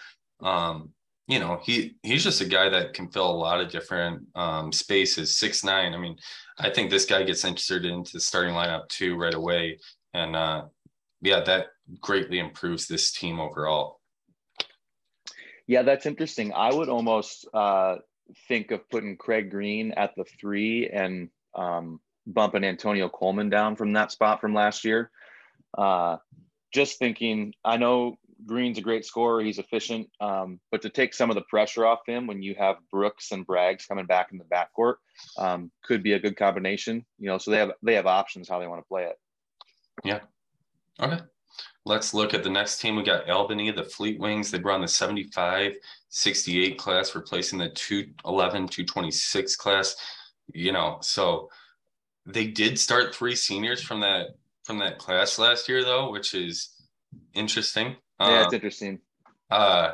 um, 0.41 0.91
you 1.29 1.39
know, 1.39 1.61
he 1.63 1.95
he's 2.03 2.25
just 2.25 2.41
a 2.41 2.45
guy 2.45 2.69
that 2.69 2.93
can 2.93 3.09
fill 3.09 3.31
a 3.31 3.33
lot 3.33 3.61
of 3.61 3.71
different 3.71 4.27
um, 4.35 4.73
spaces. 4.73 5.37
Six 5.37 5.63
nine. 5.63 5.95
I 5.95 5.97
mean, 5.97 6.17
I 6.59 6.71
think 6.71 6.91
this 6.91 7.05
guy 7.05 7.23
gets 7.23 7.45
inserted 7.45 7.93
into 7.93 8.13
the 8.15 8.21
starting 8.21 8.55
lineup 8.55 8.89
too 8.89 9.17
right 9.17 9.35
away, 9.35 9.79
and 10.13 10.35
uh, 10.35 10.65
yeah, 11.23 11.41
that 11.45 11.69
greatly 12.01 12.41
improves 12.41 12.89
this 12.89 13.13
team 13.13 13.39
overall. 13.39 14.01
Yeah, 15.69 15.83
that's 15.83 16.07
interesting. 16.07 16.53
I 16.53 16.75
would 16.75 16.89
almost 16.89 17.47
uh, 17.55 17.97
think 18.49 18.73
of 18.73 18.89
putting 18.91 19.17
Craig 19.17 19.51
Green 19.51 19.93
at 19.93 20.11
the 20.17 20.25
three 20.41 20.89
and 20.89 21.29
um, 21.55 22.01
bumping 22.27 22.65
Antonio 22.65 23.09
Coleman 23.09 23.51
down 23.51 23.77
from 23.77 23.93
that 23.95 24.13
spot 24.13 24.41
from 24.41 24.55
last 24.55 24.85
year. 24.85 25.11
Uh, 25.77 26.17
just 26.73 26.99
thinking, 26.99 27.53
I 27.65 27.77
know 27.77 28.17
Green's 28.47 28.79
a 28.79 28.83
great 28.83 29.05
scorer, 29.05 29.43
he's 29.43 29.59
efficient, 29.59 30.09
um, 30.21 30.61
but 30.71 30.83
to 30.83 30.89
take 30.89 31.15
some 31.15 31.31
of 31.31 31.35
the 31.35 31.43
pressure 31.43 31.87
off 31.87 32.01
him 32.07 32.27
when 32.27 32.43
you 32.43 32.55
have 32.59 32.77
Brooks 32.91 33.33
and 33.33 33.47
Braggs 33.47 33.87
coming 33.87 34.07
back 34.07 34.33
in 34.33 34.39
the 34.39 34.45
backcourt 34.45 34.95
um, 35.39 35.71
could 35.85 36.03
be 36.03 36.15
a 36.15 36.19
good 36.19 36.37
combination. 36.37 37.05
You 37.19 37.29
know, 37.29 37.39
so 37.39 37.51
they 37.51 37.59
have 37.59 37.73
they 37.83 37.95
have 37.95 38.07
options 38.07 38.49
how 38.49 38.59
they 38.59 38.67
want 38.67 38.81
to 38.81 38.89
play 38.89 39.05
it. 39.05 39.17
Yeah. 40.05 40.21
Okay. 41.01 41.21
Let's 41.87 42.15
look 42.15 42.35
at 42.35 42.45
the 42.45 42.51
next 42.51 42.81
team. 42.81 42.97
We 42.97 43.03
got 43.03 43.29
Albany, 43.29 43.71
the 43.71 43.85
Fleet 43.85 44.19
Wings. 44.21 44.51
They 44.51 44.59
brought 44.59 44.77
in 44.77 44.83
the 44.83 44.89
75 44.89 45.73
68 46.11 46.79
class, 46.79 47.15
replacing 47.15 47.59
the 47.59 47.71
211 47.71 48.69
226 48.69 49.57
class. 49.57 49.97
You 50.53 50.73
know, 50.73 50.99
so 51.01 51.49
they 52.33 52.47
did 52.47 52.79
start 52.79 53.15
three 53.15 53.35
seniors 53.35 53.83
from 53.83 54.01
that 54.01 54.29
from 54.65 54.79
that 54.79 54.99
class 54.99 55.39
last 55.39 55.69
year 55.69 55.85
though, 55.85 56.11
which 56.11 56.35
is 56.35 56.75
interesting. 57.35 57.97
Yeah, 58.21 58.45
it's 58.45 58.49
um, 58.49 58.55
interesting. 58.55 58.99
Uh, 59.51 59.93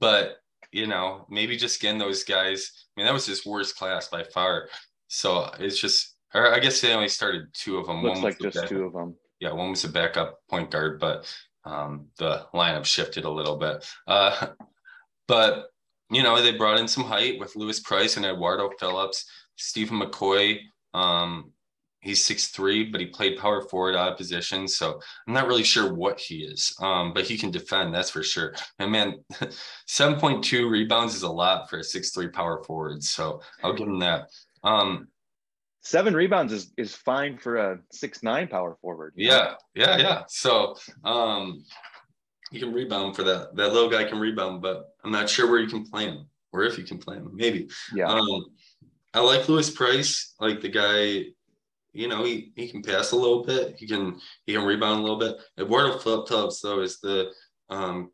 but 0.00 0.38
you 0.72 0.86
know, 0.86 1.26
maybe 1.28 1.56
just 1.56 1.80
getting 1.80 1.98
those 1.98 2.24
guys. 2.24 2.86
I 2.96 3.00
mean, 3.00 3.06
that 3.06 3.12
was 3.12 3.26
his 3.26 3.46
worst 3.46 3.76
class 3.76 4.08
by 4.08 4.24
far. 4.24 4.68
So 5.08 5.50
it's 5.58 5.78
just, 5.78 6.16
or 6.34 6.52
I 6.52 6.58
guess 6.58 6.80
they 6.80 6.94
only 6.94 7.08
started 7.08 7.48
two 7.52 7.76
of 7.76 7.86
them. 7.86 8.02
Looks 8.02 8.16
one 8.16 8.24
like 8.24 8.38
just 8.38 8.68
two 8.68 8.84
of 8.84 8.92
them. 8.92 9.14
Yeah, 9.38 9.52
one 9.52 9.70
was 9.70 9.84
a 9.84 9.88
backup 9.88 10.38
point 10.48 10.70
guard, 10.70 10.98
but 10.98 11.32
um, 11.64 12.06
the 12.18 12.46
lineup 12.54 12.84
shifted 12.84 13.24
a 13.24 13.30
little 13.30 13.56
bit. 13.56 13.86
Uh, 14.06 14.48
but 15.28 15.66
you 16.10 16.22
know, 16.22 16.40
they 16.40 16.52
brought 16.52 16.78
in 16.78 16.88
some 16.88 17.04
height 17.04 17.38
with 17.38 17.56
Lewis 17.56 17.80
Price 17.80 18.16
and 18.16 18.26
Eduardo 18.26 18.70
Phillips, 18.78 19.26
Stephen 19.56 20.00
McCoy. 20.00 20.58
Um, 20.94 21.51
he's 22.02 22.22
six 22.22 22.48
three, 22.48 22.84
but 22.84 23.00
he 23.00 23.06
played 23.06 23.38
power 23.38 23.62
forward 23.62 23.96
out 23.96 24.12
of 24.12 24.18
position. 24.18 24.68
So 24.68 25.00
I'm 25.26 25.32
not 25.32 25.46
really 25.46 25.62
sure 25.62 25.94
what 25.94 26.20
he 26.20 26.44
is. 26.44 26.76
Um, 26.80 27.12
but 27.14 27.24
he 27.24 27.38
can 27.38 27.50
defend, 27.50 27.94
that's 27.94 28.10
for 28.10 28.22
sure. 28.22 28.54
And 28.78 28.92
man, 28.92 29.24
7.2 29.88 30.70
rebounds 30.70 31.14
is 31.14 31.22
a 31.22 31.30
lot 31.30 31.70
for 31.70 31.78
a 31.78 31.84
six 31.84 32.10
three 32.10 32.28
power 32.28 32.62
forward. 32.64 33.02
So 33.02 33.40
I'll 33.64 33.72
give 33.72 33.88
him 33.88 34.00
that. 34.00 34.28
Um, 34.62 35.08
seven 35.80 36.14
rebounds 36.14 36.52
is 36.52 36.72
is 36.76 36.94
fine 36.94 37.38
for 37.38 37.56
a 37.56 37.78
six 37.90 38.22
nine 38.22 38.48
power 38.48 38.76
forward. 38.80 39.14
Yeah, 39.16 39.54
yeah, 39.74 39.96
yeah. 39.96 40.22
So 40.28 40.76
um 41.04 41.64
you 42.50 42.60
can 42.60 42.72
rebound 42.72 43.16
for 43.16 43.22
that. 43.24 43.56
That 43.56 43.72
little 43.72 43.88
guy 43.88 44.04
can 44.04 44.20
rebound, 44.20 44.60
but 44.60 44.90
I'm 45.04 45.10
not 45.10 45.28
sure 45.28 45.50
where 45.50 45.60
you 45.60 45.68
can 45.68 45.84
play 45.84 46.04
him 46.04 46.26
or 46.52 46.64
if 46.64 46.76
you 46.76 46.84
can 46.84 46.98
play 46.98 47.16
him. 47.16 47.30
Maybe. 47.32 47.68
Yeah. 47.94 48.08
Um, 48.08 48.44
I 49.14 49.20
like 49.20 49.48
Lewis 49.48 49.70
Price, 49.70 50.34
like 50.38 50.60
the 50.60 50.68
guy 50.68 51.32
you 51.92 52.08
know, 52.08 52.24
he, 52.24 52.52
he 52.56 52.68
can 52.68 52.82
pass 52.82 53.12
a 53.12 53.16
little 53.16 53.44
bit. 53.44 53.76
He 53.76 53.86
can 53.86 54.18
he 54.46 54.54
can 54.54 54.64
rebound 54.64 55.00
a 55.00 55.02
little 55.02 55.18
bit. 55.18 55.36
Eduardo 55.58 55.98
Phillips 55.98 56.60
though 56.60 56.80
is 56.80 56.98
the 57.00 57.30
um 57.70 58.10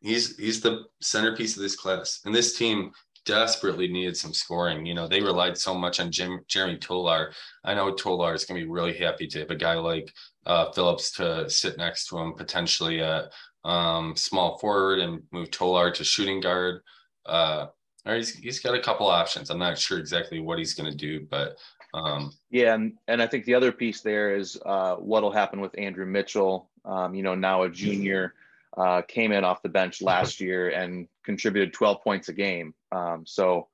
he's 0.00 0.36
he's 0.36 0.60
the 0.60 0.84
centerpiece 1.00 1.56
of 1.56 1.62
this 1.62 1.76
class. 1.76 2.20
And 2.24 2.34
this 2.34 2.56
team 2.56 2.92
desperately 3.24 3.88
needed 3.88 4.16
some 4.16 4.34
scoring. 4.34 4.84
You 4.84 4.94
know, 4.94 5.06
they 5.06 5.20
relied 5.20 5.56
so 5.56 5.74
much 5.74 6.00
on 6.00 6.10
Jim, 6.10 6.40
Jeremy 6.48 6.78
Tolar. 6.78 7.32
I 7.64 7.74
know 7.74 7.94
Tolar 7.94 8.34
is 8.34 8.44
going 8.44 8.60
to 8.60 8.66
be 8.66 8.70
really 8.70 8.96
happy 8.96 9.26
to 9.28 9.40
have 9.40 9.50
a 9.50 9.56
guy 9.56 9.74
like 9.74 10.12
uh, 10.46 10.72
Phillips 10.72 11.12
to 11.12 11.48
sit 11.48 11.78
next 11.78 12.08
to 12.08 12.18
him, 12.18 12.34
potentially 12.34 13.00
at 13.00 13.26
um, 13.64 14.16
small 14.16 14.58
forward 14.58 14.98
and 14.98 15.22
move 15.30 15.50
Tolar 15.50 15.90
to 15.92 16.04
shooting 16.04 16.40
guard. 16.40 16.82
Uh, 17.24 17.66
or 18.04 18.16
he's, 18.16 18.34
he's 18.34 18.60
got 18.60 18.74
a 18.74 18.82
couple 18.82 19.06
options. 19.06 19.50
I'm 19.50 19.58
not 19.58 19.78
sure 19.78 19.98
exactly 19.98 20.40
what 20.40 20.58
he's 20.58 20.74
going 20.74 20.90
to 20.90 20.96
do, 20.96 21.24
but 21.30 21.56
Um, 21.94 22.32
yeah, 22.50 22.74
and, 22.74 22.94
and 23.06 23.20
I 23.20 23.26
think 23.26 23.44
the 23.44 23.54
other 23.54 23.72
piece 23.72 24.00
there 24.00 24.36
is 24.36 24.58
uh, 24.64 24.96
what'll 24.96 25.30
happen 25.30 25.60
with 25.60 25.78
Andrew 25.78 26.06
Mitchell. 26.06 26.70
Um, 26.84 27.14
you 27.14 27.22
know, 27.22 27.34
now 27.34 27.62
a 27.62 27.70
junior, 27.70 28.34
uh, 28.76 29.02
came 29.02 29.32
in 29.32 29.44
off 29.44 29.62
the 29.62 29.68
bench 29.68 30.00
last 30.00 30.40
year 30.40 30.70
and 30.70 31.06
contributed 31.24 31.74
12 31.74 32.02
points 32.02 32.28
a 32.28 32.32
game. 32.32 32.74
Um, 32.90 33.24
so 33.26 33.68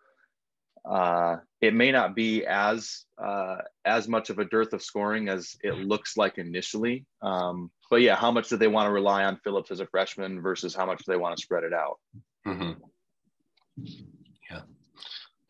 uh, 0.84 1.36
it 1.60 1.74
may 1.74 1.92
not 1.92 2.14
be 2.14 2.44
as 2.46 3.04
uh, 3.18 3.58
as 3.84 4.08
much 4.08 4.30
of 4.30 4.38
a 4.38 4.44
dearth 4.44 4.72
of 4.72 4.82
scoring 4.82 5.28
as 5.28 5.56
it 5.62 5.74
looks 5.74 6.16
like 6.16 6.38
initially. 6.38 7.04
Um, 7.20 7.70
but 7.90 8.00
yeah, 8.00 8.16
how 8.16 8.30
much 8.30 8.48
do 8.48 8.56
they 8.56 8.68
want 8.68 8.86
to 8.86 8.92
rely 8.92 9.24
on 9.24 9.38
Phillips 9.44 9.70
as 9.70 9.80
a 9.80 9.86
freshman 9.86 10.40
versus 10.40 10.74
how 10.74 10.86
much 10.86 10.98
do 10.98 11.12
they 11.12 11.18
want 11.18 11.36
to 11.36 11.42
spread 11.42 11.64
it 11.64 11.72
out? 11.72 11.98
Mm-hmm. 12.46 12.72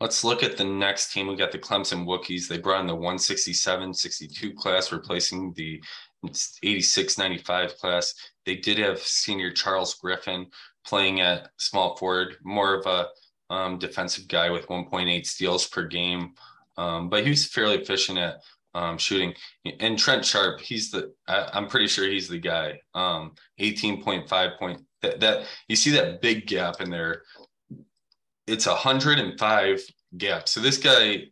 Let's 0.01 0.23
look 0.23 0.43
at 0.43 0.55
the 0.55 0.63
next 0.63 1.11
team. 1.11 1.27
We 1.27 1.35
got 1.35 1.51
the 1.51 1.59
Clemson 1.59 2.05
Wookiees. 2.05 2.47
They 2.47 2.57
brought 2.57 2.81
in 2.81 2.87
the 2.87 2.95
167 2.95 3.93
62 3.93 4.53
class, 4.53 4.91
replacing 4.91 5.53
the 5.53 5.81
86 6.63 7.17
95 7.17 7.77
class. 7.77 8.13
They 8.45 8.55
did 8.55 8.77
have 8.79 8.99
senior 8.99 9.51
Charles 9.51 9.95
Griffin 9.95 10.47
playing 10.85 11.21
at 11.21 11.49
small 11.57 11.95
forward, 11.97 12.35
more 12.43 12.75
of 12.75 12.85
a 12.85 13.07
um, 13.53 13.77
defensive 13.77 14.27
guy 14.27 14.49
with 14.49 14.67
1.8 14.67 15.25
steals 15.25 15.67
per 15.67 15.85
game. 15.85 16.33
Um, 16.77 17.09
but 17.09 17.23
he 17.23 17.29
was 17.29 17.45
fairly 17.45 17.75
efficient 17.75 18.17
at 18.17 18.37
um, 18.73 18.97
shooting. 18.97 19.33
And 19.79 19.97
Trent 19.97 20.23
Sharp, 20.25 20.61
he's 20.61 20.91
the, 20.91 21.13
I, 21.27 21.49
am 21.53 21.67
pretty 21.67 21.87
sure 21.87 22.07
he's 22.07 22.29
the 22.29 22.39
guy. 22.39 22.79
Um, 22.93 23.33
18.5 23.59 24.57
point. 24.57 24.81
That, 25.01 25.19
that 25.21 25.45
you 25.69 25.77
see 25.77 25.91
that 25.91 26.21
big 26.21 26.45
gap 26.45 26.81
in 26.81 26.89
there. 26.89 27.23
It's 28.49 28.65
a 28.65 28.71
105 28.71 29.81
gap. 30.17 30.49
So 30.49 30.59
this 30.59 30.77
guy 30.77 31.25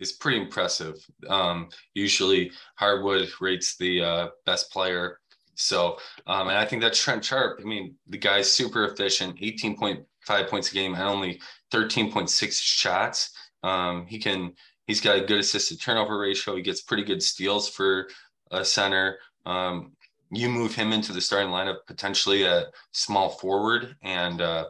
is 0.00 0.12
pretty 0.12 0.40
impressive. 0.40 0.96
Um, 1.28 1.68
usually 1.94 2.50
Hardwood 2.74 3.28
rates 3.40 3.76
the 3.76 4.02
uh, 4.02 4.28
best 4.44 4.72
player. 4.72 5.20
So, 5.54 5.98
um, 6.26 6.48
and 6.48 6.58
I 6.58 6.64
think 6.64 6.82
that's 6.82 7.00
Trent 7.00 7.24
Sharp. 7.24 7.60
I 7.60 7.64
mean, 7.64 7.94
the 8.08 8.18
guy's 8.18 8.50
super 8.50 8.86
efficient, 8.86 9.38
18.5 9.40 10.48
points 10.48 10.72
a 10.72 10.74
game 10.74 10.94
and 10.94 11.04
only 11.04 11.40
13.6 11.72 12.60
shots. 12.60 13.30
Um, 13.62 14.06
he 14.08 14.18
can, 14.18 14.52
he's 14.88 15.00
got 15.00 15.16
a 15.18 15.24
good 15.24 15.38
assist 15.38 15.68
to 15.68 15.78
turnover 15.78 16.18
ratio. 16.18 16.56
He 16.56 16.62
gets 16.62 16.82
pretty 16.82 17.04
good 17.04 17.22
steals 17.22 17.68
for 17.68 18.08
a 18.50 18.64
center. 18.64 19.18
Um, 19.46 19.92
you 20.32 20.48
move 20.48 20.74
him 20.74 20.92
into 20.92 21.12
the 21.12 21.20
starting 21.20 21.50
lineup 21.52 21.86
potentially 21.86 22.42
a 22.42 22.64
small 22.90 23.30
forward 23.30 23.94
and 24.02 24.40
uh, 24.40 24.64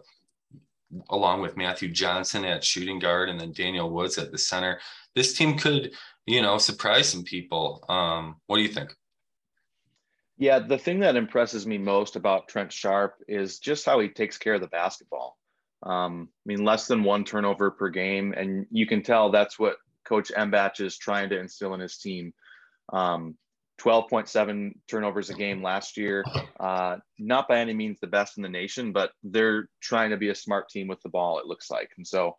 along 1.10 1.40
with 1.40 1.56
Matthew 1.56 1.90
Johnson 1.90 2.44
at 2.44 2.64
shooting 2.64 2.98
guard 2.98 3.28
and 3.28 3.40
then 3.40 3.52
Daniel 3.52 3.90
Woods 3.90 4.18
at 4.18 4.30
the 4.30 4.38
center. 4.38 4.80
This 5.14 5.34
team 5.34 5.56
could, 5.58 5.92
you 6.26 6.42
know, 6.42 6.58
surprise 6.58 7.08
some 7.08 7.24
people. 7.24 7.84
Um, 7.88 8.36
what 8.46 8.56
do 8.56 8.62
you 8.62 8.68
think? 8.68 8.94
Yeah, 10.36 10.58
the 10.58 10.78
thing 10.78 11.00
that 11.00 11.16
impresses 11.16 11.66
me 11.66 11.78
most 11.78 12.16
about 12.16 12.48
Trent 12.48 12.72
Sharp 12.72 13.14
is 13.28 13.58
just 13.58 13.86
how 13.86 14.00
he 14.00 14.08
takes 14.08 14.36
care 14.36 14.54
of 14.54 14.60
the 14.60 14.66
basketball. 14.66 15.38
Um, 15.84 16.28
I 16.44 16.46
mean, 16.46 16.64
less 16.64 16.86
than 16.86 17.04
one 17.04 17.24
turnover 17.24 17.70
per 17.70 17.88
game, 17.88 18.34
and 18.36 18.66
you 18.70 18.86
can 18.86 19.02
tell 19.02 19.30
that's 19.30 19.58
what 19.58 19.76
Coach 20.04 20.32
Mbach 20.36 20.80
is 20.80 20.98
trying 20.98 21.28
to 21.30 21.38
instill 21.38 21.74
in 21.74 21.80
his 21.80 21.98
team. 21.98 22.32
Um, 22.92 23.36
12.7 23.80 24.72
turnovers 24.88 25.30
a 25.30 25.34
game 25.34 25.62
last 25.62 25.96
year. 25.96 26.24
Uh, 26.58 26.96
not 27.18 27.48
by 27.48 27.58
any 27.58 27.74
means 27.74 27.98
the 28.00 28.06
best 28.06 28.36
in 28.36 28.42
the 28.42 28.48
nation, 28.48 28.92
but 28.92 29.10
they're 29.22 29.68
trying 29.80 30.10
to 30.10 30.16
be 30.16 30.28
a 30.28 30.34
smart 30.34 30.68
team 30.68 30.86
with 30.86 31.00
the 31.02 31.08
ball, 31.08 31.38
it 31.38 31.46
looks 31.46 31.70
like. 31.70 31.90
And 31.96 32.06
so 32.06 32.36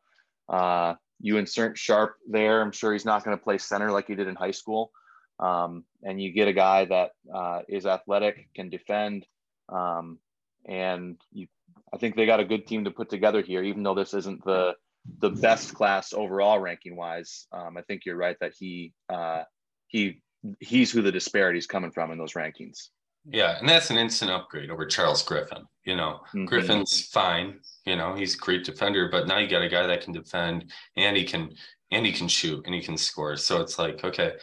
uh, 0.50 0.96
you 1.20 1.38
insert 1.38 1.78
Sharp 1.78 2.16
there. 2.30 2.62
I'm 2.62 2.72
sure 2.72 2.94
he's 2.94 3.06
not 3.06 3.24
going 3.24 3.38
to 3.38 3.44
play 3.44 3.58
center 3.58 3.92
like 3.92 4.08
he 4.08 4.16
did 4.16 4.28
in 4.28 4.36
high 4.36 4.52
school. 4.52 4.92
Um, 5.40 5.84
and 6.04 6.22
you 6.22 6.32
get 6.32 6.48
a 6.48 6.54
guy 6.54 6.86
that 6.86 7.12
uh, 7.34 7.62
is 7.68 7.86
athletic, 7.86 8.48
can 8.56 8.70
defend, 8.70 9.26
um, 9.68 10.20
and 10.66 11.18
you 11.34 11.48
I 11.94 11.98
think 11.98 12.16
they 12.16 12.26
got 12.26 12.40
a 12.40 12.46
good 12.46 12.68
team 12.68 12.86
to 12.86 12.92
put 12.92 13.10
together 13.10 13.42
here, 13.42 13.64
even 13.64 13.84
though 13.84 13.96
this 13.96 14.14
isn't 14.14 14.44
the 14.44 14.76
the 15.20 15.30
best 15.30 15.74
class 15.74 16.14
overall 16.14 16.60
ranking 16.60 16.96
wise. 16.96 17.48
Um, 17.52 17.78
I 17.78 17.82
think 17.82 18.06
you're 18.06 18.18
right 18.18 18.38
that 18.42 18.54
he 18.58 18.94
uh, 19.10 19.44
he 19.88 20.22
he's 20.60 20.92
who 20.92 21.02
the 21.02 21.12
disparity 21.12 21.60
is 21.60 21.68
coming 21.68 21.92
from 21.92 22.12
in 22.12 22.18
those 22.18 22.34
rankings. 22.34 22.90
Yeah, 23.28 23.58
and 23.58 23.68
that's 23.68 23.90
an 23.90 23.98
instant 23.98 24.32
upgrade 24.32 24.70
over 24.70 24.86
Charles 24.86 25.24
Griffin. 25.24 25.64
You 25.84 25.96
know, 25.96 26.20
mm-hmm. 26.30 26.46
Griffin's 26.46 27.08
fine. 27.08 27.60
You 27.86 27.96
know, 27.96 28.14
he's 28.14 28.36
a 28.36 28.38
great 28.38 28.64
defender, 28.64 29.10
but 29.12 29.28
now 29.28 29.40
you 29.40 29.48
got 29.48 29.64
a 29.64 29.70
guy 29.70 29.88
that 29.88 30.02
can 30.02 30.14
defend 30.14 30.72
and 30.96 31.18
he 31.18 31.24
can 31.24 31.56
and 31.92 32.06
he 32.06 32.12
can 32.12 32.28
shoot 32.28 32.64
and 32.66 32.74
he 32.74 32.82
can 32.82 32.98
score. 32.98 33.36
So 33.38 33.62
it's 33.62 33.80
like, 33.80 34.04
okay, 34.04 34.34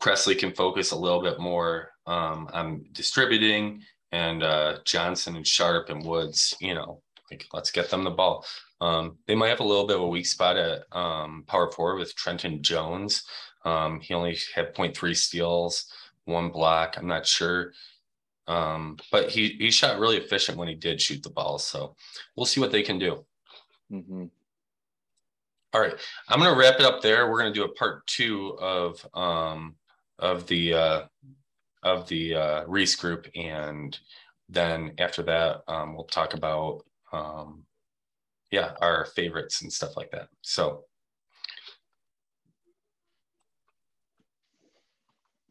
Presley 0.00 0.34
can 0.34 0.52
focus 0.52 0.90
a 0.90 0.98
little 0.98 1.22
bit 1.22 1.38
more 1.38 1.90
um, 2.06 2.48
on 2.52 2.84
distributing 2.92 3.82
and 4.12 4.42
uh, 4.42 4.78
Johnson 4.84 5.36
and 5.36 5.46
Sharp 5.46 5.88
and 5.88 6.04
Woods, 6.04 6.54
you 6.60 6.74
know, 6.74 7.02
like 7.30 7.46
let's 7.52 7.70
get 7.70 7.90
them 7.90 8.04
the 8.04 8.10
ball. 8.10 8.44
Um, 8.80 9.18
they 9.26 9.34
might 9.34 9.48
have 9.48 9.60
a 9.60 9.64
little 9.64 9.86
bit 9.86 9.96
of 9.96 10.02
a 10.02 10.08
weak 10.08 10.26
spot 10.26 10.56
at 10.56 10.82
um, 10.92 11.44
power 11.46 11.70
forward 11.70 11.98
with 11.98 12.14
Trenton 12.14 12.62
Jones. 12.62 13.24
Um, 13.64 14.00
he 14.00 14.14
only 14.14 14.36
had 14.54 14.74
0.3 14.74 15.16
steals, 15.16 15.86
one 16.26 16.50
block. 16.50 16.96
I'm 16.98 17.06
not 17.06 17.26
sure. 17.26 17.72
Um, 18.46 18.98
but 19.10 19.30
he, 19.30 19.56
he 19.58 19.70
shot 19.70 19.98
really 19.98 20.18
efficient 20.18 20.58
when 20.58 20.68
he 20.68 20.74
did 20.74 21.00
shoot 21.00 21.22
the 21.22 21.30
ball. 21.30 21.58
So 21.58 21.96
we'll 22.36 22.46
see 22.46 22.60
what 22.60 22.72
they 22.72 22.82
can 22.82 22.98
do. 22.98 23.24
Mm-hmm. 23.90 24.24
All 25.72 25.80
right. 25.80 25.94
I'm 26.28 26.38
going 26.38 26.52
to 26.52 26.58
wrap 26.58 26.78
it 26.78 26.86
up 26.86 27.00
there. 27.00 27.30
We're 27.30 27.40
going 27.40 27.52
to 27.52 27.58
do 27.58 27.64
a 27.64 27.74
part 27.74 28.06
two 28.06 28.56
of, 28.60 29.06
um, 29.14 29.76
of 30.18 30.46
the, 30.46 30.74
uh, 30.74 31.02
of 31.82 32.06
the 32.08 32.34
uh, 32.34 32.64
Reese 32.66 32.96
group. 32.96 33.26
And 33.34 33.98
then 34.48 34.92
after 34.98 35.22
that, 35.22 35.62
um, 35.66 35.94
we'll 35.94 36.04
talk 36.04 36.34
about, 36.34 36.84
um, 37.14 37.64
yeah, 38.50 38.72
our 38.80 39.06
favorites 39.06 39.62
and 39.62 39.72
stuff 39.72 39.96
like 39.96 40.10
that. 40.12 40.28
So 40.42 40.84